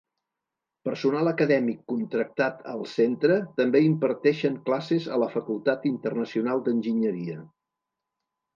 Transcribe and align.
Personal 0.87 1.29
acadèmic 1.31 1.83
contractat 1.91 2.63
al 2.71 2.81
centre 2.93 3.37
també 3.61 3.83
imparteixen 3.89 4.57
classes 4.71 5.07
a 5.19 5.23
la 5.25 5.31
Facultat 5.37 5.89
Internacional 5.93 6.67
d'Enginyeria. 6.71 7.41